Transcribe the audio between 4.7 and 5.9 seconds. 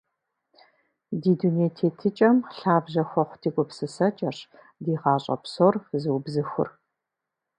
ди гъащӀэ псор